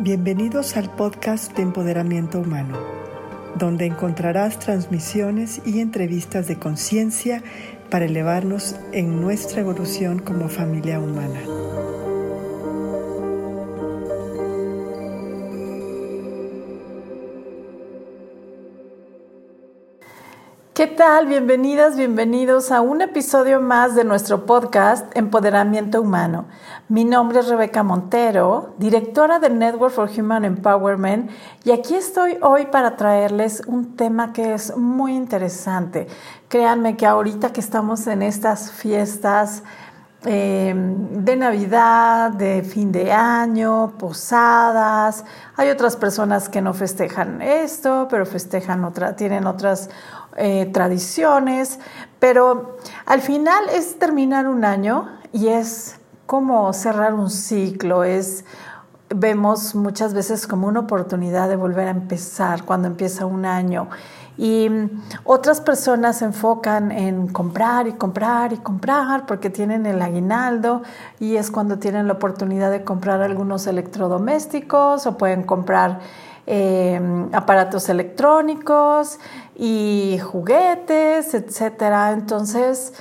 Bienvenidos 0.00 0.76
al 0.76 0.94
podcast 0.94 1.56
de 1.56 1.62
Empoderamiento 1.62 2.38
Humano, 2.38 2.78
donde 3.56 3.84
encontrarás 3.84 4.60
transmisiones 4.60 5.60
y 5.66 5.80
entrevistas 5.80 6.46
de 6.46 6.56
conciencia 6.56 7.42
para 7.90 8.04
elevarnos 8.04 8.76
en 8.92 9.20
nuestra 9.20 9.60
evolución 9.60 10.20
como 10.20 10.48
familia 10.48 11.00
humana. 11.00 11.40
¿Qué 20.78 20.86
tal? 20.86 21.26
Bienvenidas, 21.26 21.96
bienvenidos 21.96 22.70
a 22.70 22.82
un 22.82 23.02
episodio 23.02 23.60
más 23.60 23.96
de 23.96 24.04
nuestro 24.04 24.46
podcast 24.46 25.04
Empoderamiento 25.16 26.00
Humano. 26.00 26.44
Mi 26.88 27.04
nombre 27.04 27.40
es 27.40 27.48
Rebeca 27.48 27.82
Montero, 27.82 28.76
directora 28.78 29.40
de 29.40 29.50
Network 29.50 29.92
for 29.92 30.08
Human 30.16 30.44
Empowerment, 30.44 31.32
y 31.64 31.72
aquí 31.72 31.96
estoy 31.96 32.38
hoy 32.42 32.66
para 32.66 32.94
traerles 32.94 33.64
un 33.66 33.96
tema 33.96 34.32
que 34.32 34.54
es 34.54 34.76
muy 34.76 35.16
interesante. 35.16 36.06
Créanme 36.46 36.96
que 36.96 37.06
ahorita 37.06 37.52
que 37.52 37.58
estamos 37.58 38.06
en 38.06 38.22
estas 38.22 38.70
fiestas 38.70 39.64
eh, 40.24 40.74
de 40.74 41.36
Navidad, 41.36 42.32
de 42.32 42.62
fin 42.62 42.90
de 42.90 43.12
año, 43.12 43.94
posadas, 43.98 45.24
hay 45.56 45.70
otras 45.70 45.94
personas 45.94 46.48
que 46.48 46.60
no 46.60 46.74
festejan 46.74 47.40
esto, 47.40 48.08
pero 48.10 48.26
festejan 48.26 48.84
otra, 48.84 49.14
tienen 49.14 49.46
otras 49.46 49.90
eh, 50.36 50.70
tradiciones, 50.72 51.78
pero 52.18 52.78
al 53.06 53.20
final 53.20 53.68
es 53.72 53.98
terminar 53.98 54.48
un 54.48 54.64
año 54.64 55.08
y 55.32 55.48
es 55.48 56.00
como 56.26 56.72
cerrar 56.72 57.14
un 57.14 57.30
ciclo, 57.30 58.02
es 58.02 58.44
vemos 59.14 59.74
muchas 59.74 60.14
veces 60.14 60.46
como 60.46 60.66
una 60.66 60.80
oportunidad 60.80 61.48
de 61.48 61.56
volver 61.56 61.88
a 61.88 61.92
empezar 61.92 62.64
cuando 62.64 62.88
empieza 62.88 63.24
un 63.26 63.46
año. 63.46 63.88
Y 64.38 64.70
otras 65.24 65.60
personas 65.60 66.18
se 66.18 66.24
enfocan 66.24 66.92
en 66.92 67.26
comprar 67.28 67.88
y 67.88 67.92
comprar 67.92 68.52
y 68.52 68.56
comprar 68.56 69.26
porque 69.26 69.50
tienen 69.50 69.84
el 69.84 70.00
aguinaldo 70.00 70.82
y 71.18 71.36
es 71.36 71.50
cuando 71.50 71.78
tienen 71.78 72.06
la 72.06 72.14
oportunidad 72.14 72.70
de 72.70 72.84
comprar 72.84 73.20
algunos 73.20 73.66
electrodomésticos 73.66 75.06
o 75.06 75.18
pueden 75.18 75.42
comprar 75.42 75.98
Em, 76.50 77.28
aparatos 77.34 77.90
electrónicos 77.90 79.18
y 79.54 80.18
juguetes, 80.18 81.34
etcétera. 81.34 82.12
Entonces, 82.12 82.94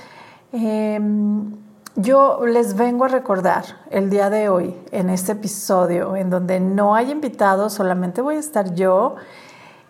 em, 0.51 1.53
yo 1.95 2.45
les 2.45 2.75
vengo 2.75 3.05
a 3.05 3.07
recordar 3.07 3.63
el 3.89 4.09
día 4.09 4.29
de 4.29 4.49
hoy, 4.49 4.75
en 4.91 5.09
este 5.09 5.31
episodio, 5.31 6.17
en 6.17 6.29
donde 6.29 6.59
no 6.59 6.93
hay 6.93 7.09
invitados, 7.09 7.71
solamente 7.71 8.21
voy 8.21 8.35
a 8.35 8.39
estar 8.39 8.75
yo. 8.75 9.15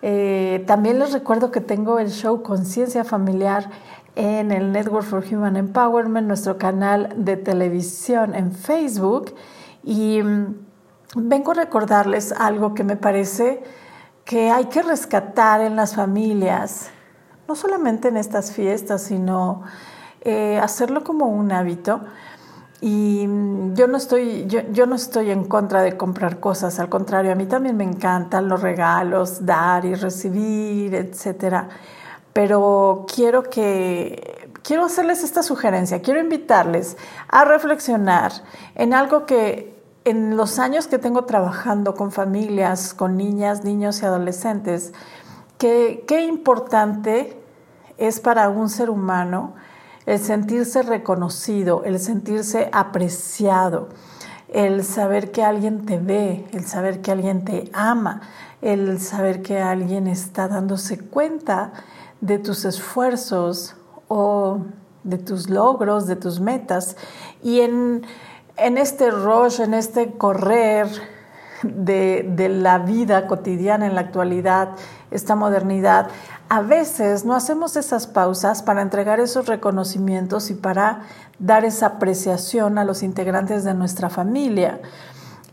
Eh, 0.02 0.64
también 0.68 1.00
les 1.00 1.14
recuerdo 1.14 1.52
que 1.52 1.62
tengo 1.62 2.00
el 2.00 2.12
show 2.12 2.44
Conciencia 2.44 3.04
Familiar 3.04 3.70
en 4.16 4.52
el 4.52 4.72
Network 4.72 5.06
for 5.06 5.24
Human 5.32 5.56
Empowerment, 5.58 6.28
nuestro 6.28 6.58
canal 6.58 7.14
de 7.18 7.38
televisión 7.38 8.36
en 8.36 8.52
Facebook. 8.52 9.36
Y 9.84 10.22
vengo 11.16 11.52
a 11.52 11.56
recordarles 11.56 12.32
algo 12.32 12.74
que 12.74 12.84
me 12.84 12.96
parece 12.96 13.64
que 14.26 14.52
hay 14.52 14.66
que 14.66 14.82
rescatar 14.82 15.62
en 15.62 15.76
las 15.76 15.96
familias, 15.96 16.90
no 17.48 17.56
solamente 17.56 18.10
en 18.10 18.18
estas 18.18 18.52
fiestas, 18.52 19.04
sino 19.04 19.64
eh, 20.22 20.60
hacerlo 20.62 21.04
como 21.04 21.28
un 21.28 21.52
hábito. 21.52 22.02
Y 22.80 23.22
yo 23.74 23.88
no, 23.88 23.98
estoy, 23.98 24.46
yo, 24.48 24.86
no 24.86 24.96
estoy 24.96 25.32
en 25.32 25.46
contra 25.46 25.82
de 25.82 25.98
comprar 25.98 26.40
cosas, 26.40 26.80
al 26.80 26.90
contrario, 26.90 27.32
a 27.32 27.36
mí 27.36 27.48
también 27.48 27.76
me 27.76 27.84
encantan 27.84 28.48
los 28.48 28.62
regalos, 28.62 29.46
dar 29.46 29.84
y 29.86 29.96
recibir, 29.96 30.94
etc. 30.94 31.64
Pero 32.34 33.06
quiero 33.12 33.44
que 33.44 34.52
quiero 34.62 34.86
hacerles 34.86 35.24
esta 35.24 35.42
sugerencia, 35.42 36.02
quiero 36.02 36.20
invitarles 36.20 36.98
a 37.30 37.46
reflexionar 37.46 38.32
en 38.76 38.94
algo 38.94 39.26
que 39.26 39.76
en 40.06 40.38
los 40.38 40.60
años 40.60 40.88
que 40.88 41.00
tengo 41.00 41.26
trabajando 41.26 41.96
con 41.96 42.12
familias, 42.12 42.94
con 42.94 43.18
niñas, 43.18 43.64
niños 43.64 44.02
y 44.02 44.06
adolescentes, 44.06 44.94
qué 45.58 46.26
importante 46.28 47.42
es 47.98 48.20
para 48.20 48.50
un 48.50 48.70
ser 48.70 48.90
humano 48.92 49.56
el 50.08 50.20
sentirse 50.20 50.82
reconocido, 50.82 51.84
el 51.84 52.00
sentirse 52.00 52.70
apreciado, 52.72 53.90
el 54.52 54.84
saber 54.84 55.32
que 55.32 55.44
alguien 55.44 55.86
te 55.86 56.00
ve, 56.00 56.48
el 56.52 56.66
saber 56.66 57.02
que 57.02 57.12
alguien 57.12 57.46
te 57.46 57.70
ama, 57.74 58.22
el 58.64 59.00
saber 59.00 59.44
que 59.44 59.60
alguien 59.60 60.08
está 60.08 60.48
dándose 60.48 60.98
cuenta 60.98 61.74
de 62.22 62.40
tus 62.40 62.66
esfuerzos 62.66 63.76
o 64.08 64.62
de 65.04 65.20
tus 65.20 65.48
logros, 65.48 66.08
de 66.08 66.16
tus 66.16 66.40
metas. 66.40 66.98
Y 67.44 67.60
en 67.60 68.02
en 68.58 68.78
este 68.78 69.12
rush, 69.12 69.62
en 69.62 69.74
este 69.74 70.14
correr 70.14 70.88
de, 71.64 72.50
la 72.50 72.80
vida 72.80 73.28
cotidiana 73.28 73.86
en 73.86 73.96
la 73.96 74.02
actualidad, 74.02 74.70
esta 75.12 75.36
modernidad, 75.36 76.08
a 76.50 76.62
veces 76.62 77.26
no 77.26 77.36
hacemos 77.36 77.76
esas 77.76 78.08
pausas 78.08 78.64
para 78.64 78.82
entregar 78.82 79.20
esos 79.20 79.48
reconocimientos 79.48 80.50
y 80.50 80.54
para 80.54 81.02
dar 81.40 81.66
esa 81.66 81.88
apreciación 81.88 82.78
a 82.78 82.84
los 82.84 83.04
integrantes 83.04 83.64
de 83.64 83.74
nuestra 83.74 84.10
familia. 84.10 84.82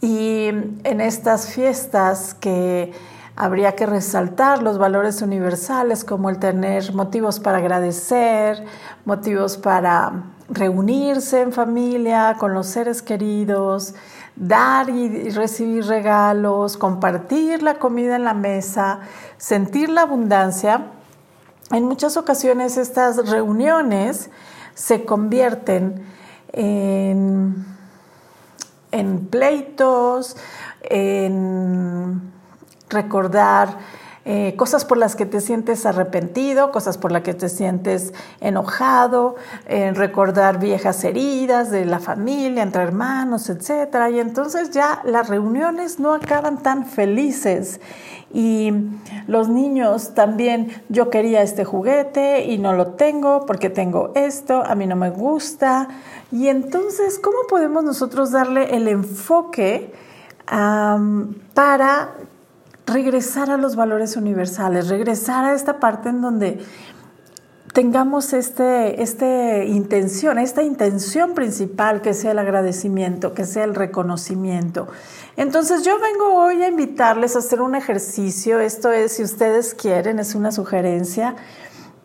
Y 0.01 0.49
en 0.49 1.01
estas 1.01 1.49
fiestas 1.49 2.35
que 2.35 2.93
habría 3.37 3.75
que 3.75 3.87
resaltar 3.87 4.63
los 4.63 4.79
valores 4.79 5.23
universales 5.23 6.05
como 6.05 6.31
el 6.31 6.39
tener 6.39 6.95
motivos 6.95 7.41
para 7.41 7.59
agradecer, 7.59 8.65
motivos 9.05 9.57
para 9.57 10.25
reunirse 10.49 11.41
en 11.41 11.53
familia 11.53 12.37
con 12.39 12.55
los 12.55 12.67
seres 12.67 13.03
queridos, 13.03 13.95
dar 14.37 14.91
y 14.91 15.31
recibir 15.31 15.87
regalos, 15.87 16.77
compartir 16.77 17.63
la 17.63 17.79
comida 17.79 18.17
en 18.17 18.25
la 18.25 18.35
mesa, 18.35 19.01
sentir 19.37 19.89
la 19.89 20.03
abundancia. 20.03 20.87
En 21.71 21.85
muchas 21.85 22.17
ocasiones 22.17 22.77
estas 22.77 23.29
reuniones 23.29 24.31
se 24.75 25.05
convierten 25.05 26.05
en, 26.53 27.67
pleitos, 29.31 30.37
en 30.83 32.33
recordar 32.89 33.79
eh, 34.25 34.55
cosas 34.57 34.85
por 34.85 34.99
las 34.99 35.17
que 35.17 35.27
te 35.27 35.41
sientes 35.41 35.87
arrepentido, 35.87 36.73
cosas 36.73 36.99
por 36.99 37.13
las 37.13 37.23
que 37.23 37.35
te 37.35 37.49
sientes 37.49 38.13
enojado, 38.41 39.37
recordar 39.67 40.59
viejas 40.59 41.05
heridas 41.05 41.71
de 41.71 41.85
la 41.85 41.99
familia, 41.99 42.63
entre 42.63 42.83
hermanos, 42.83 43.51
etc. 43.51 43.97
Y 44.13 44.21
entonces 44.21 44.71
ya 44.71 45.03
las 45.05 45.29
reuniones 45.29 45.99
no 45.99 46.15
acaban 46.15 46.63
tan 46.63 46.87
felices. 46.87 47.81
Y 48.35 48.73
los 49.29 49.49
niños 49.49 50.13
también, 50.15 50.83
yo 50.89 51.09
quería 51.09 51.43
este 51.43 51.65
juguete 51.65 52.47
y 52.47 52.59
no 52.59 52.73
lo 52.73 52.89
tengo 52.89 53.47
porque 53.47 53.71
tengo 53.71 54.11
esto, 54.17 54.65
a 54.67 54.75
mí 54.75 54.89
no 54.89 54.97
me 54.97 55.11
gusta. 55.11 55.89
Y 56.33 56.49
entonces, 56.49 57.21
¿cómo 57.21 57.39
podemos 57.49 57.85
nosotros 57.85 58.33
darle 58.33 58.75
el 58.75 58.89
enfoque 58.89 59.95
para 61.55 62.15
regresar 62.87 63.51
a 63.51 63.57
los 63.57 63.77
valores 63.77 64.17
universales, 64.17 64.89
regresar 64.89 65.45
a 65.45 65.55
esta 65.55 65.81
parte 65.81 66.11
en 66.11 66.21
donde 66.21 66.65
tengamos 67.73 68.33
este, 68.33 69.03
este 69.03 69.67
intención, 69.67 70.39
esta 70.39 70.63
intención 70.63 71.35
principal 71.35 72.03
que 72.03 72.15
sea 72.15 72.31
el 72.31 72.39
agradecimiento, 72.39 73.35
que 73.35 73.45
sea 73.45 73.65
el 73.65 73.75
reconocimiento. 73.75 74.87
Entonces 75.37 75.83
yo 75.83 75.99
vengo 75.99 76.35
hoy 76.35 76.63
a 76.63 76.69
invitarles 76.69 77.35
a 77.35 77.41
hacer 77.41 77.61
un 77.61 77.75
ejercicio, 77.75 78.61
esto 78.61 78.93
es, 78.93 79.13
si 79.13 79.25
ustedes 79.25 79.75
quieren, 79.75 80.21
es 80.21 80.37
una 80.37 80.53
sugerencia 80.53 81.35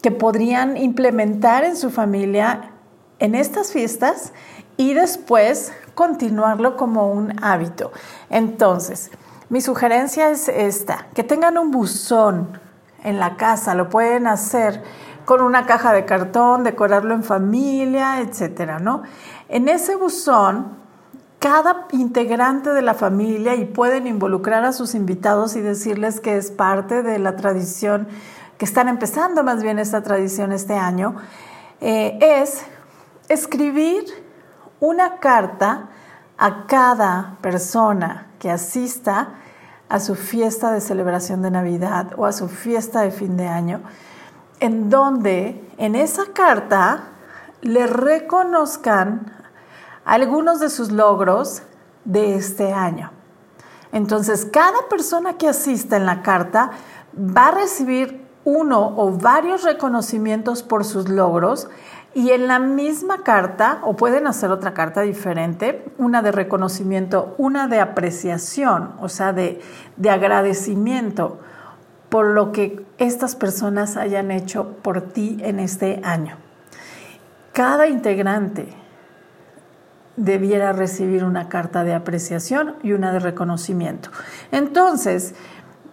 que 0.01 0.11
podrían 0.11 0.75
implementar 0.75 1.63
en 1.63 1.75
su 1.75 1.91
familia 1.91 2.71
en 3.19 3.35
estas 3.35 3.71
fiestas 3.71 4.33
y 4.77 4.93
después 4.93 5.71
continuarlo 5.93 6.77
como 6.77 7.11
un 7.11 7.35
hábito. 7.43 7.91
Entonces, 8.29 9.11
mi 9.49 9.61
sugerencia 9.61 10.29
es 10.29 10.47
esta, 10.47 11.07
que 11.13 11.23
tengan 11.23 11.57
un 11.57 11.71
buzón 11.71 12.59
en 13.03 13.19
la 13.19 13.35
casa, 13.35 13.73
lo 13.75 13.89
pueden 13.89 14.27
hacer 14.27 14.83
con 15.25 15.41
una 15.41 15.65
caja 15.65 15.93
de 15.93 16.05
cartón, 16.05 16.63
decorarlo 16.63 17.13
en 17.13 17.23
familia, 17.23 18.19
etcétera, 18.19 18.79
¿no? 18.79 19.03
En 19.47 19.67
ese 19.69 19.95
buzón, 19.95 20.77
cada 21.39 21.87
integrante 21.91 22.71
de 22.71 22.81
la 22.81 22.93
familia 22.93 23.55
y 23.55 23.65
pueden 23.65 24.07
involucrar 24.07 24.65
a 24.65 24.73
sus 24.73 24.93
invitados 24.93 25.55
y 25.55 25.61
decirles 25.61 26.19
que 26.19 26.37
es 26.37 26.51
parte 26.51 27.01
de 27.01 27.17
la 27.17 27.35
tradición, 27.35 28.07
que 28.57 28.65
están 28.65 28.87
empezando 28.87 29.43
más 29.43 29.63
bien 29.63 29.79
esta 29.79 30.03
tradición 30.03 30.51
este 30.51 30.75
año, 30.75 31.15
eh, 31.79 32.17
es 32.21 32.63
escribir 33.29 34.05
una 34.79 35.17
carta 35.17 35.89
a 36.39 36.65
cada 36.67 37.37
persona 37.41 38.27
que 38.39 38.49
asista 38.49 39.33
a 39.89 39.99
su 39.99 40.15
fiesta 40.15 40.71
de 40.71 40.79
celebración 40.79 41.41
de 41.41 41.51
Navidad 41.51 42.13
o 42.15 42.25
a 42.25 42.31
su 42.31 42.47
fiesta 42.47 43.01
de 43.01 43.11
fin 43.11 43.35
de 43.35 43.47
año, 43.47 43.81
en 44.61 44.89
donde 44.89 45.69
en 45.77 45.95
esa 45.95 46.27
carta 46.33 47.09
le 47.61 47.87
reconozcan 47.87 49.33
algunos 50.05 50.61
de 50.61 50.69
sus 50.69 50.91
logros 50.91 51.63
de 52.05 52.35
este 52.35 52.71
año. 52.71 53.11
Entonces, 53.91 54.45
cada 54.45 54.87
persona 54.89 55.37
que 55.37 55.49
asista 55.49 55.97
en 55.97 56.05
la 56.05 56.21
carta 56.21 56.71
va 57.17 57.49
a 57.49 57.51
recibir 57.51 58.25
uno 58.45 58.93
o 58.95 59.11
varios 59.11 59.63
reconocimientos 59.63 60.63
por 60.63 60.85
sus 60.85 61.09
logros 61.09 61.67
y 62.15 62.31
en 62.31 62.47
la 62.47 62.59
misma 62.59 63.23
carta, 63.23 63.79
o 63.83 63.95
pueden 63.95 64.27
hacer 64.27 64.51
otra 64.51 64.73
carta 64.73 65.01
diferente, 65.01 65.85
una 65.97 66.21
de 66.21 66.31
reconocimiento, 66.31 67.35
una 67.37 67.67
de 67.67 67.79
apreciación, 67.79 68.93
o 68.99 69.09
sea, 69.09 69.31
de, 69.31 69.61
de 69.95 70.09
agradecimiento 70.09 71.39
por 72.09 72.25
lo 72.25 72.51
que 72.51 72.83
estas 72.97 73.35
personas 73.35 73.95
hayan 73.95 74.31
hecho 74.31 74.77
por 74.81 75.01
ti 75.01 75.37
en 75.41 75.59
este 75.59 76.01
año. 76.03 76.37
Cada 77.53 77.87
integrante 77.87 78.73
debiera 80.15 80.73
recibir 80.73 81.23
una 81.23 81.47
carta 81.47 81.83
de 81.83 81.93
apreciación 81.93 82.75
y 82.83 82.91
una 82.91 83.13
de 83.13 83.19
reconocimiento. 83.19 84.09
Entonces, 84.51 85.33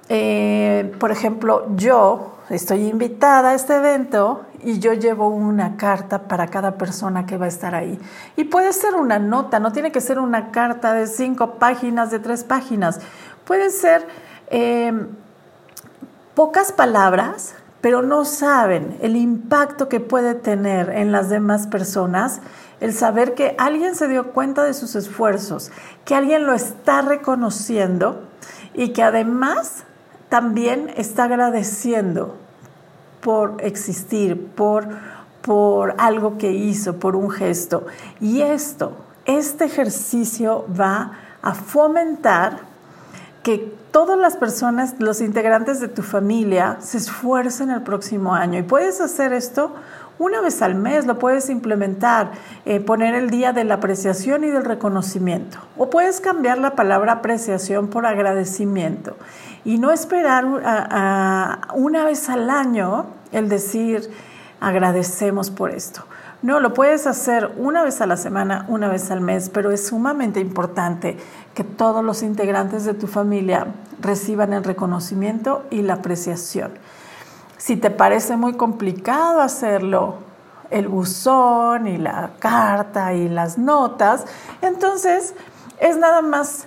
eh, 0.08 0.94
por 0.99 1.11
ejemplo, 1.11 1.67
yo 1.75 2.37
estoy 2.49 2.87
invitada 2.87 3.50
a 3.50 3.55
este 3.55 3.75
evento 3.76 4.44
y 4.62 4.79
yo 4.79 4.93
llevo 4.93 5.29
una 5.29 5.76
carta 5.76 6.23
para 6.29 6.47
cada 6.49 6.76
persona 6.76 7.26
que 7.26 7.37
va 7.37 7.47
a 7.47 7.49
estar 7.49 7.75
ahí. 7.75 7.99
Y 8.37 8.44
puede 8.44 8.73
ser 8.73 8.94
una 8.94 9.19
nota, 9.19 9.58
no 9.58 9.73
tiene 9.73 9.93
que 9.93 10.00
ser 10.00 10.19
una 10.19 10.50
carta 10.50 10.93
de 10.93 11.06
cinco 11.06 11.55
páginas, 11.55 12.11
de 12.11 12.19
tres 12.19 12.44
páginas. 12.44 13.00
Puede 13.44 13.70
ser 13.70 14.06
eh, 14.49 14.93
pocas 16.35 16.73
palabras, 16.73 17.55
pero 17.81 18.03
no 18.03 18.25
saben 18.25 18.97
el 19.00 19.17
impacto 19.17 19.88
que 19.88 20.00
puede 20.00 20.35
tener 20.35 20.91
en 20.91 21.12
las 21.12 21.29
demás 21.29 21.67
personas 21.67 22.41
el 22.81 22.93
saber 22.93 23.35
que 23.35 23.55
alguien 23.58 23.94
se 23.94 24.08
dio 24.08 24.32
cuenta 24.32 24.64
de 24.64 24.75
sus 24.75 24.94
esfuerzos, 24.97 25.70
que 26.05 26.14
alguien 26.14 26.47
lo 26.47 26.53
está 26.53 27.03
reconociendo 27.03 28.29
y 28.75 28.93
que 28.93 29.03
además 29.03 29.85
también 30.28 30.93
está 30.96 31.25
agradeciendo 31.25 32.37
por 33.20 33.56
existir, 33.61 34.46
por, 34.55 34.87
por 35.43 35.94
algo 35.99 36.38
que 36.38 36.52
hizo, 36.52 36.99
por 36.99 37.17
un 37.17 37.31
gesto. 37.31 37.87
Y 38.20 38.43
esto, 38.43 38.93
este 39.25 39.64
ejercicio 39.64 40.64
va 40.78 41.12
a 41.43 41.55
fomentar 41.55 42.61
que 43.43 43.73
todas 43.93 44.19
las 44.19 44.37
personas, 44.37 44.96
los 44.99 45.20
integrantes 45.20 45.81
de 45.81 45.88
tu 45.88 46.02
familia, 46.02 46.79
se 46.81 46.99
esfuercen 46.99 47.70
el 47.70 47.82
próximo 47.82 48.34
año. 48.34 48.58
Y 48.58 48.62
puedes 48.62 49.00
hacer 49.00 49.32
esto 49.32 49.72
una 50.19 50.41
vez 50.41 50.63
al 50.63 50.75
mes, 50.75 51.07
lo 51.07 51.19
puedes 51.19 51.51
implementar, 51.51 52.33
eh, 52.65 52.81
poner 52.81 53.15
el 53.15 53.31
día 53.31 53.53
de 53.53 53.65
la 53.65 53.75
apreciación 53.75 54.45
y 54.45 54.49
del 54.49 54.65
reconocimiento. 54.65 55.59
O 55.77 55.91
puedes 55.91 56.21
cambiar 56.21 56.59
la 56.59 56.75
palabra 56.75 57.13
apreciación 57.13 57.89
por 57.89 58.07
agradecimiento. 58.07 59.17
Y 59.65 59.79
no 59.79 59.91
esperar 59.91 60.45
una 61.75 62.05
vez 62.05 62.29
al 62.29 62.49
año 62.51 63.07
el 63.33 63.49
decir 63.49 64.11
agradecemos 64.61 65.51
por 65.51 65.71
esto. 65.71 66.05
No, 66.43 66.61
lo 66.61 66.75
puedes 66.75 67.07
hacer 67.07 67.51
una 67.57 67.83
vez 67.83 68.01
a 68.01 68.07
la 68.07 68.17
semana, 68.17 68.67
una 68.69 68.89
vez 68.89 69.11
al 69.11 69.21
mes, 69.21 69.49
pero 69.49 69.71
es 69.71 69.87
sumamente 69.87 70.39
importante 70.39 71.17
que 71.55 71.65
todos 71.65 72.05
los 72.05 72.23
integrantes 72.23 72.85
de 72.85 72.95
tu 72.95 73.07
familia 73.07 73.67
reciban 74.01 74.53
el 74.53 74.63
reconocimiento 74.63 75.65
y 75.71 75.83
la 75.83 75.95
apreciación. 75.95 76.73
Si 77.58 77.76
te 77.76 77.91
parece 77.91 78.37
muy 78.37 78.55
complicado 78.55 79.41
hacerlo, 79.41 80.17
el 80.70 80.88
buzón 80.88 81.87
y 81.87 81.97
la 81.97 82.31
carta 82.38 83.14
y 83.14 83.29
las 83.29 83.56
notas, 83.58 84.25
entonces 84.62 85.35
es 85.79 85.97
nada 85.97 86.23
más 86.23 86.67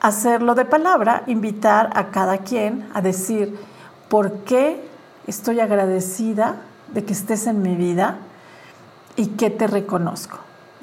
hacerlo 0.00 0.54
de 0.54 0.64
palabra, 0.64 1.22
invitar 1.26 1.90
a 1.94 2.08
cada 2.08 2.38
quien 2.38 2.88
a 2.92 3.00
decir 3.00 3.58
por 4.08 4.40
qué 4.40 4.86
estoy 5.26 5.60
agradecida 5.60 6.56
de 6.92 7.04
que 7.04 7.12
estés 7.12 7.46
en 7.46 7.62
mi 7.62 7.74
vida 7.74 8.18
y 9.16 9.28
que 9.28 9.48
te 9.48 9.66
reconozco. 9.66 10.38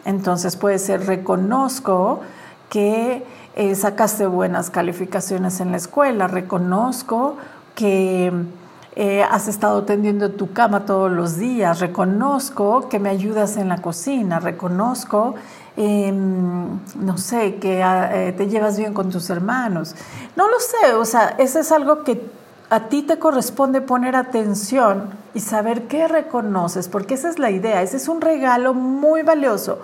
Entonces 0.06 0.56
puede 0.56 0.80
ser 0.80 1.06
reconozco 1.06 2.22
que 2.70 3.24
eh, 3.56 3.76
sacaste 3.76 4.26
buenas 4.26 4.70
calificaciones 4.70 5.60
en 5.60 5.72
la 5.72 5.78
escuela, 5.78 6.28
reconozco 6.28 7.38
que 7.76 8.32
eh, 8.96 9.24
has 9.24 9.48
estado 9.48 9.84
tendiendo 9.84 10.32
tu 10.32 10.52
cama 10.52 10.86
todos 10.86 11.10
los 11.10 11.38
días, 11.38 11.80
reconozco 11.80 12.90
que 12.90 13.00
me 13.00 13.10
ayudas 13.10 13.56
en 13.56 13.70
la 13.70 13.82
cocina, 13.82 14.40
reconozco, 14.40 15.36
em, 15.78 16.78
no 17.00 17.18
sé, 17.18 17.56
que 17.56 17.82
ah, 17.82 18.10
eh, 18.14 18.34
te 18.34 18.48
llevas 18.48 18.78
bien 18.78 18.94
con 18.94 19.10
tus 19.10 19.30
hermanos. 19.30 19.96
No 20.36 20.50
lo 20.50 20.60
sé, 20.60 20.94
o 20.94 21.06
sea, 21.06 21.36
eso 21.38 21.60
es 21.60 21.72
algo 21.72 22.04
que 22.04 22.22
a 22.70 22.90
ti 22.90 23.02
te 23.02 23.18
corresponde 23.18 23.82
poner 23.82 24.16
atención 24.16 25.10
y 25.34 25.40
saber 25.40 25.88
qué 25.88 26.08
reconoces, 26.08 26.90
porque 26.90 27.14
esa 27.14 27.30
es 27.30 27.40
la 27.40 27.52
idea, 27.52 27.82
ese 27.82 27.98
es 27.98 28.10
un 28.10 28.20
regalo 28.20 28.74
muy 28.74 29.24
valioso, 29.24 29.80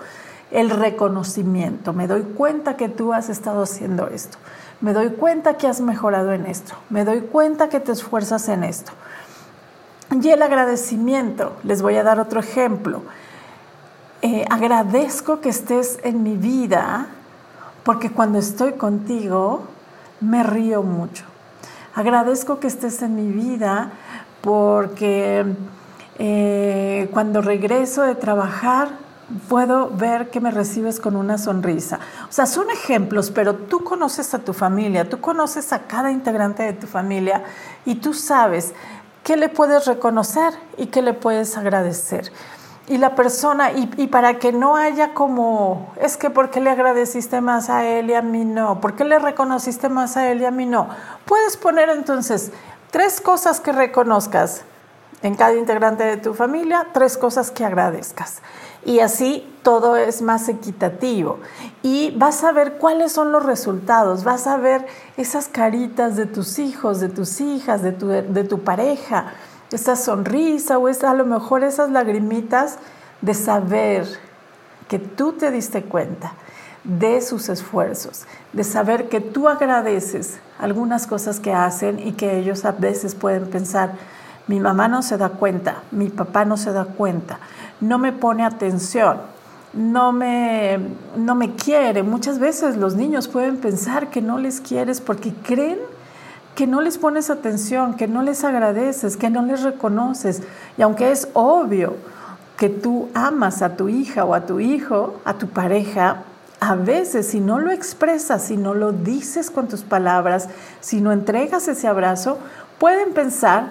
el 0.50 0.70
reconocimiento. 0.70 1.92
Me 1.92 2.06
doy 2.06 2.22
cuenta 2.22 2.76
que 2.76 2.88
tú 2.88 3.12
has 3.12 3.28
estado 3.28 3.62
haciendo 3.62 4.08
esto, 4.08 4.38
me 4.80 4.92
doy 4.92 5.10
cuenta 5.10 5.56
que 5.56 5.66
has 5.66 5.80
mejorado 5.80 6.32
en 6.32 6.46
esto, 6.46 6.74
me 6.90 7.04
doy 7.04 7.20
cuenta 7.22 7.68
que 7.68 7.80
te 7.80 7.92
esfuerzas 7.92 8.48
en 8.48 8.64
esto. 8.64 8.92
Y 10.10 10.28
el 10.30 10.40
agradecimiento, 10.42 11.56
les 11.64 11.82
voy 11.82 11.96
a 11.96 12.02
dar 12.02 12.18
otro 12.18 12.40
ejemplo. 12.40 13.02
Eh, 14.22 14.44
agradezco 14.50 15.40
que 15.40 15.50
estés 15.50 15.98
en 16.02 16.22
mi 16.22 16.36
vida 16.36 17.08
porque 17.84 18.10
cuando 18.10 18.38
estoy 18.38 18.72
contigo 18.72 19.62
me 20.20 20.42
río 20.42 20.82
mucho 20.82 21.24
Agradezco 21.98 22.60
que 22.60 22.68
estés 22.68 23.02
en 23.02 23.16
mi 23.16 23.32
vida 23.32 23.90
porque 24.40 25.44
eh, 26.20 27.08
cuando 27.12 27.42
regreso 27.42 28.02
de 28.02 28.14
trabajar 28.14 28.90
puedo 29.48 29.90
ver 29.90 30.30
que 30.30 30.40
me 30.40 30.50
recibes 30.50 31.00
con 31.00 31.16
una 31.16 31.38
sonrisa. 31.38 32.00
O 32.28 32.32
sea, 32.32 32.46
son 32.46 32.70
ejemplos, 32.70 33.30
pero 33.30 33.54
tú 33.54 33.84
conoces 33.84 34.34
a 34.34 34.38
tu 34.38 34.52
familia, 34.52 35.08
tú 35.08 35.20
conoces 35.20 35.72
a 35.72 35.86
cada 35.86 36.10
integrante 36.10 36.62
de 36.62 36.72
tu 36.72 36.86
familia 36.86 37.44
y 37.84 37.96
tú 37.96 38.14
sabes 38.14 38.74
qué 39.24 39.36
le 39.36 39.48
puedes 39.48 39.86
reconocer 39.86 40.52
y 40.76 40.86
qué 40.86 41.02
le 41.02 41.14
puedes 41.14 41.56
agradecer 41.56 42.32
y 42.88 42.96
la 42.96 43.14
persona, 43.14 43.70
y, 43.72 44.06
para 44.06 44.38
que 44.38 44.50
no 44.52 44.76
haya 44.76 45.12
como, 45.12 45.92
es 46.00 46.16
que 46.16 46.30
¿por 46.30 46.50
qué 46.50 46.60
le 46.60 46.70
agradeciste 46.70 47.40
más 47.40 47.68
a 47.68 47.84
él 47.84 48.08
y 48.08 48.14
a 48.14 48.22
mí 48.22 48.46
no? 48.46 48.80
¿Por 48.80 48.96
qué 48.96 49.04
le 49.04 49.18
reconociste 49.18 49.90
más 49.90 50.16
a 50.16 50.30
él 50.30 50.40
y 50.40 50.46
a 50.46 50.50
mí 50.50 50.64
no? 50.64 50.88
Puedes 51.26 51.58
poner 51.58 51.90
entonces 51.90 52.50
tres 52.90 53.20
cosas 53.20 53.60
que 53.60 53.72
reconozcas 53.72 54.62
en 55.20 55.34
cada 55.34 55.54
integrante 55.54 56.04
de 56.04 56.16
tu 56.16 56.32
familia, 56.32 56.86
tres 56.92 57.18
cosas 57.18 57.50
que 57.50 57.64
agradezcas. 57.64 58.40
Y 58.88 59.00
así 59.00 59.46
todo 59.62 59.96
es 59.96 60.22
más 60.22 60.48
equitativo. 60.48 61.40
Y 61.82 62.10
vas 62.16 62.42
a 62.42 62.52
ver 62.52 62.78
cuáles 62.78 63.12
son 63.12 63.32
los 63.32 63.44
resultados, 63.44 64.24
vas 64.24 64.46
a 64.46 64.56
ver 64.56 64.86
esas 65.18 65.46
caritas 65.48 66.16
de 66.16 66.24
tus 66.24 66.58
hijos, 66.58 66.98
de 66.98 67.10
tus 67.10 67.42
hijas, 67.42 67.82
de 67.82 67.92
tu, 67.92 68.08
de 68.08 68.44
tu 68.44 68.60
pareja 68.60 69.34
esa 69.70 69.96
sonrisa 69.96 70.78
o 70.78 70.88
a 70.88 71.14
lo 71.14 71.26
mejor 71.26 71.64
esas 71.64 71.90
lagrimitas 71.90 72.78
de 73.20 73.34
saber 73.34 74.06
que 74.88 74.98
tú 74.98 75.32
te 75.32 75.50
diste 75.50 75.82
cuenta 75.82 76.32
de 76.84 77.20
sus 77.20 77.50
esfuerzos, 77.50 78.24
de 78.54 78.64
saber 78.64 79.10
que 79.10 79.20
tú 79.20 79.48
agradeces 79.48 80.38
algunas 80.58 81.06
cosas 81.06 81.40
que 81.40 81.52
hacen 81.52 81.98
y 81.98 82.12
que 82.12 82.38
ellos 82.38 82.64
a 82.64 82.72
veces 82.72 83.14
pueden 83.14 83.50
pensar, 83.50 83.92
mi 84.48 84.60
mamá 84.60 84.88
no 84.88 85.02
se 85.02 85.16
da 85.16 85.28
cuenta, 85.28 85.82
mi 85.90 86.08
papá 86.08 86.44
no 86.44 86.56
se 86.56 86.72
da 86.72 86.84
cuenta, 86.84 87.38
no 87.80 87.98
me 87.98 88.12
pone 88.12 88.44
atención, 88.44 89.18
no 89.74 90.10
me, 90.12 90.78
no 91.16 91.34
me 91.34 91.54
quiere. 91.54 92.02
Muchas 92.02 92.38
veces 92.38 92.76
los 92.76 92.96
niños 92.96 93.28
pueden 93.28 93.58
pensar 93.58 94.08
que 94.08 94.22
no 94.22 94.38
les 94.38 94.60
quieres 94.60 95.00
porque 95.00 95.32
creen 95.32 95.78
que 96.54 96.66
no 96.66 96.80
les 96.80 96.98
pones 96.98 97.30
atención, 97.30 97.94
que 97.94 98.08
no 98.08 98.22
les 98.22 98.42
agradeces, 98.42 99.16
que 99.16 99.30
no 99.30 99.42
les 99.42 99.62
reconoces. 99.62 100.42
Y 100.76 100.82
aunque 100.82 101.12
es 101.12 101.28
obvio 101.34 101.94
que 102.56 102.68
tú 102.68 103.10
amas 103.14 103.62
a 103.62 103.76
tu 103.76 103.88
hija 103.88 104.24
o 104.24 104.34
a 104.34 104.44
tu 104.44 104.58
hijo, 104.58 105.20
a 105.24 105.34
tu 105.34 105.46
pareja, 105.46 106.24
a 106.58 106.74
veces 106.74 107.28
si 107.28 107.38
no 107.38 107.60
lo 107.60 107.70
expresas, 107.70 108.42
si 108.42 108.56
no 108.56 108.74
lo 108.74 108.90
dices 108.90 109.52
con 109.52 109.68
tus 109.68 109.82
palabras, 109.82 110.48
si 110.80 111.00
no 111.00 111.12
entregas 111.12 111.68
ese 111.68 111.86
abrazo, 111.86 112.38
pueden 112.78 113.12
pensar 113.12 113.70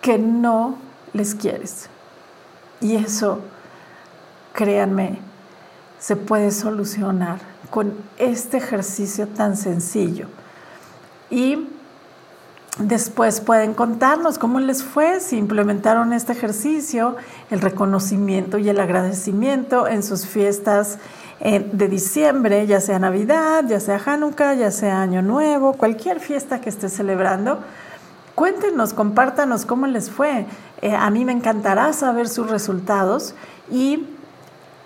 que 0.00 0.18
no 0.18 0.78
les 1.12 1.34
quieres. 1.34 1.88
Y 2.80 2.96
eso, 2.96 3.40
créanme, 4.52 5.18
se 5.98 6.16
puede 6.16 6.50
solucionar 6.50 7.38
con 7.70 7.94
este 8.18 8.56
ejercicio 8.56 9.28
tan 9.28 9.56
sencillo. 9.56 10.26
Y 11.28 11.68
después 12.78 13.40
pueden 13.40 13.74
contarnos 13.74 14.38
cómo 14.38 14.60
les 14.60 14.82
fue, 14.82 15.20
si 15.20 15.36
implementaron 15.36 16.12
este 16.12 16.32
ejercicio, 16.32 17.16
el 17.50 17.60
reconocimiento 17.60 18.58
y 18.58 18.68
el 18.68 18.80
agradecimiento 18.80 19.86
en 19.86 20.02
sus 20.02 20.26
fiestas 20.26 20.98
eh, 21.40 21.68
de 21.72 21.88
diciembre, 21.88 22.66
ya 22.66 22.80
sea 22.80 22.98
Navidad, 22.98 23.64
ya 23.66 23.80
sea 23.80 24.00
Hanukkah, 24.04 24.54
ya 24.54 24.70
sea 24.70 25.02
Año 25.02 25.22
Nuevo, 25.22 25.74
cualquier 25.74 26.20
fiesta 26.20 26.60
que 26.60 26.70
esté 26.70 26.88
celebrando. 26.88 27.60
Cuéntenos, 28.40 28.94
compártanos 28.94 29.66
cómo 29.66 29.86
les 29.86 30.08
fue. 30.08 30.46
Eh, 30.80 30.96
a 30.96 31.10
mí 31.10 31.26
me 31.26 31.32
encantará 31.32 31.92
saber 31.92 32.26
sus 32.26 32.48
resultados 32.48 33.34
y 33.70 34.08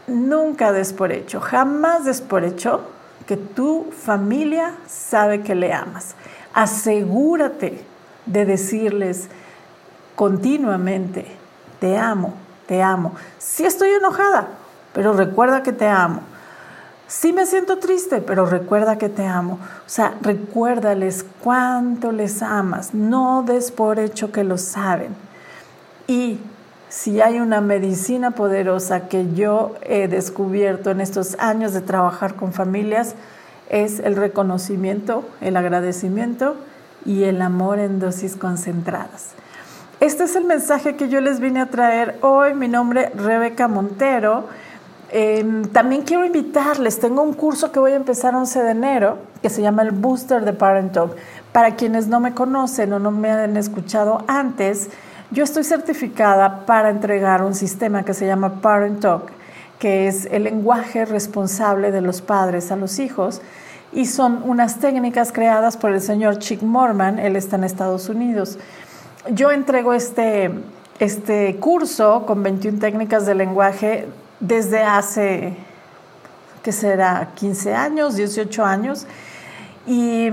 nunca 0.09 0.73
des 0.73 0.93
por 0.93 1.13
hecho, 1.13 1.41
jamás 1.41 2.05
des 2.05 2.21
por 2.21 2.43
hecho 2.43 2.81
que 3.29 3.37
tu 3.37 3.93
familia 3.97 4.75
sabe 4.89 5.43
que 5.43 5.55
le 5.55 5.73
amas. 5.73 6.17
Asegúrate 6.53 7.85
de 8.27 8.45
decirles 8.45 9.29
continuamente, 10.17 11.25
te 11.79 11.97
amo, 11.97 12.35
te 12.67 12.83
amo. 12.83 13.15
Sí 13.39 13.65
estoy 13.65 13.91
enojada, 13.91 14.49
pero 14.93 15.13
recuerda 15.13 15.63
que 15.63 15.73
te 15.73 15.87
amo. 15.87 16.23
Sí 17.07 17.33
me 17.33 17.45
siento 17.47 17.79
triste, 17.79 18.21
pero 18.21 18.47
recuerda 18.47 18.97
que 18.97 19.09
te 19.09 19.27
amo. 19.27 19.59
O 19.87 19.89
sea, 19.89 20.15
recuérdales 20.23 21.25
cuánto 21.43 22.13
les 22.13 22.43
amas. 22.43 22.95
No 22.95 23.43
des 23.43 23.71
por 23.71 23.99
hecho 23.99 24.33
que 24.33 24.43
lo 24.43 24.57
saben. 24.57 25.15
Y 26.07 26.39
si 26.89 27.21
hay 27.21 27.41
una 27.41 27.61
medicina 27.61 28.31
poderosa 28.31 29.09
que 29.09 29.35
yo 29.35 29.75
he 29.83 30.09
descubierto 30.09 30.91
en 30.91 31.01
estos 31.01 31.37
años 31.39 31.73
de 31.73 31.81
trabajar 31.81 32.37
con 32.37 32.53
familias, 32.53 33.15
es 33.69 33.99
el 33.99 34.17
reconocimiento, 34.17 35.25
el 35.41 35.57
agradecimiento 35.57 36.57
y 37.05 37.25
el 37.25 37.43
amor 37.43 37.81
en 37.81 37.99
dosis 37.99 38.37
concentradas. 38.37 39.31
Este 40.01 40.25
es 40.25 40.37
el 40.37 40.45
mensaje 40.45 40.97
que 40.97 41.09
yo 41.09 41.21
les 41.21 41.41
vine 41.41 41.61
a 41.61 41.71
traer 41.71 42.19
hoy. 42.21 42.55
Mi 42.55 42.69
nombre 42.69 43.11
es 43.15 43.23
Rebeca 43.23 43.69
Montero. 43.69 44.49
Em, 45.11 45.67
también 45.67 46.03
quiero 46.03 46.25
invitarles, 46.25 46.99
tengo 46.99 47.23
un 47.23 47.35
curso 47.35 47.71
que 47.71 47.79
voy 47.79 47.93
a 47.93 47.97
empezar 47.97 48.35
11 48.35 48.63
de 48.63 48.71
enero 48.71 49.19
que 49.43 49.51
se 49.51 49.63
llama 49.63 49.83
el 49.83 49.91
Booster 49.93 50.45
de 50.45 50.53
Parent 50.53 50.93
Talk. 50.93 51.15
Para 51.53 51.77
quienes 51.77 52.09
no 52.09 52.21
me 52.21 52.35
conocen 52.35 52.93
o 52.93 52.99
no 52.99 53.11
me 53.11 53.31
han 53.31 53.57
escuchado 53.57 54.25
antes, 54.27 54.89
yo 55.31 55.45
estoy 55.45 55.65
certificada 55.65 56.67
para 56.67 56.91
entregar 56.91 57.43
un 57.43 57.55
sistema 57.55 58.05
que 58.05 58.15
se 58.15 58.27
llama 58.27 58.61
Parent 58.61 59.01
Talk, 59.01 59.31
que 59.79 60.09
es 60.09 60.27
el 60.27 60.45
lenguaje 60.45 61.05
responsable 61.05 61.91
de 61.93 62.01
los 62.01 62.21
padres 62.21 62.73
a 62.73 62.77
los 62.77 62.99
hijos, 62.99 63.41
y 63.93 64.07
son 64.07 64.43
unas 64.45 64.81
técnicas 64.81 65.31
creadas 65.31 65.77
por 65.77 65.93
el 65.93 66.01
señor 66.01 66.39
Chick 66.39 66.63
Morman, 66.63 67.19
él 67.19 67.37
está 67.37 67.57
en 67.57 67.65
Estados 67.65 68.09
Unidos. 68.09 68.59
Yo 69.31 69.51
entrego 69.51 69.93
este, 69.93 70.51
este 70.99 71.57
curso 71.57 72.25
con 72.27 72.43
21 72.43 72.79
técnicas 72.79 73.27
de 73.27 73.35
lenguaje 73.35 74.09
desde 74.47 74.83
hace, 74.83 75.57
¿qué 76.63 76.73
será? 76.73 77.31
15 77.35 77.75
años, 77.75 78.17
18 78.17 78.65
años, 78.65 79.07
y 79.87 80.31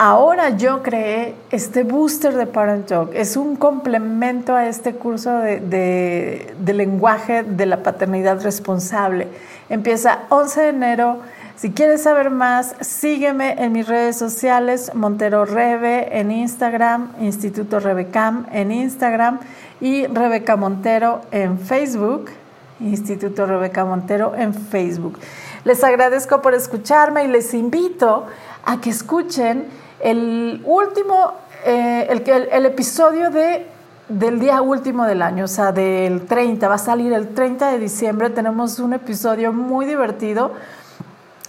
Ahora 0.00 0.50
yo 0.50 0.84
creé 0.84 1.34
este 1.50 1.82
booster 1.82 2.36
de 2.36 2.46
Parent 2.46 2.86
Talk. 2.86 3.10
Es 3.14 3.36
un 3.36 3.56
complemento 3.56 4.54
a 4.54 4.68
este 4.68 4.94
curso 4.94 5.38
de, 5.38 6.54
lenguaje 6.64 7.42
de 7.42 7.66
la 7.66 7.82
paternidad 7.82 8.40
responsable. 8.40 9.26
Empieza 9.68 10.20
11 10.28 10.60
de 10.60 10.68
enero. 10.68 11.18
Si 11.56 11.72
quieres 11.72 12.02
saber 12.02 12.30
más, 12.30 12.76
sígueme 12.78 13.56
en 13.58 13.72
mis 13.72 13.88
redes 13.88 14.16
sociales, 14.16 14.92
Montero 14.94 15.44
Rebe 15.44 16.16
en 16.16 16.30
Instagram, 16.30 17.10
Instituto 17.20 17.80
Rebecam 17.80 18.46
en 18.52 18.70
Instagram 18.70 19.40
y 19.80 20.06
Rebeca 20.06 20.54
Montero 20.54 21.22
en 21.32 21.58
Facebook, 21.58 22.30
Instituto 22.80 23.46
Rebeca 23.46 23.84
Montero 23.84 24.34
en 24.36 24.54
Facebook. 24.54 25.18
Les 25.64 25.82
agradezco 25.82 26.40
por 26.40 26.54
escucharme 26.54 27.24
y 27.24 27.28
les 27.28 27.54
invito 27.54 28.26
a 28.64 28.80
que 28.80 28.90
escuchen 28.90 29.66
el 30.00 30.62
último, 30.64 31.32
eh, 31.64 32.06
el, 32.10 32.48
el, 32.52 32.66
episodio 32.66 33.30
de, 33.30 33.66
del 34.08 34.38
día 34.38 34.62
último 34.62 35.04
del 35.04 35.22
año, 35.22 35.44
o 35.44 35.48
sea, 35.48 35.72
del 35.72 36.26
30, 36.26 36.68
va 36.68 36.74
a 36.76 36.78
salir 36.78 37.12
el 37.12 37.34
30 37.34 37.72
de 37.72 37.78
diciembre, 37.78 38.30
tenemos 38.30 38.78
un 38.78 38.92
episodio 38.92 39.52
muy 39.52 39.86
divertido. 39.86 40.52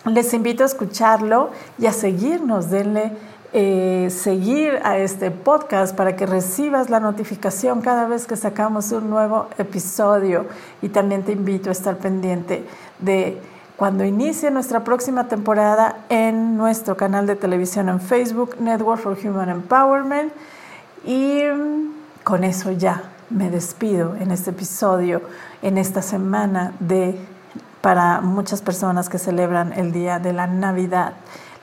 Les 0.06 0.34
invito 0.34 0.64
a 0.64 0.66
escucharlo 0.66 1.52
y 1.78 1.86
a 1.86 1.94
seguirnos, 1.94 2.70
denle 2.70 3.12
eh, 3.52 4.10
seguir 4.12 4.80
a 4.84 4.98
este 4.98 5.32
podcast 5.32 5.96
para 5.96 6.16
que 6.16 6.26
recibas 6.26 6.90
la 6.90 7.00
notificación 7.00 7.82
cada 7.82 8.08
vez 8.08 8.28
que 8.28 8.36
sacamos 8.36 8.92
un 8.92 9.10
nuevo 9.10 9.48
episodio. 9.58 10.46
Y 10.82 10.90
también 10.90 11.24
te 11.24 11.32
invito 11.32 11.70
a 11.70 11.72
estar 11.72 11.98
pendiente 11.98 12.64
de 13.00 13.42
cuando 13.76 14.04
inicie 14.04 14.52
nuestra 14.52 14.84
próxima 14.84 15.28
temporada 15.28 16.06
en 16.10 16.58
nuestro 16.58 16.98
canal 16.98 17.26
de 17.26 17.36
televisión 17.36 17.90
en 17.90 18.00
Facebook, 18.02 18.58
Network 18.60 19.02
for 19.02 19.18
Human 19.24 19.50
Empowerment. 19.50 20.32
Y 21.06 21.42
con 22.24 22.44
eso 22.44 22.72
ya 22.72 23.04
me 23.30 23.50
despido 23.50 24.16
en 24.20 24.32
este 24.32 24.52
episodio, 24.52 25.22
en 25.62 25.78
esta 25.78 26.02
semana 26.02 26.74
de 26.80 27.18
para 27.82 28.22
muchas 28.22 28.62
personas 28.62 29.10
que 29.10 29.18
celebran 29.18 29.74
el 29.74 29.92
día 29.92 30.20
de 30.20 30.34
la 30.34 30.48
Navidad, 30.48 31.14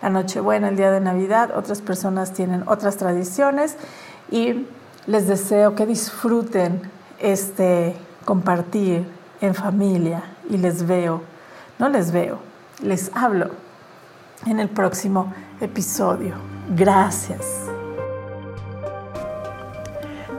la 0.03 0.11
Nochebuena, 0.11 0.69
el 0.69 0.77
día 0.77 0.91
de 0.91 1.01
Navidad. 1.01 1.57
Otras 1.57 1.81
personas 1.81 2.33
tienen 2.33 2.65
otras 2.67 2.97
tradiciones 2.97 3.77
y 4.31 4.67
les 5.07 5.27
deseo 5.29 5.75
que 5.75 5.87
disfruten 5.87 6.83
este 7.19 7.95
compartir 8.25 9.07
en 9.41 9.55
familia 9.55 10.23
y 10.51 10.59
les 10.59 10.87
veo 10.87 11.23
no 11.79 11.89
les 11.89 12.11
veo, 12.11 12.39
les 12.83 13.11
hablo 13.15 13.51
en 14.47 14.61
el 14.61 14.69
próximo 14.69 15.33
episodio. 15.61 16.35
Gracias. 16.75 17.66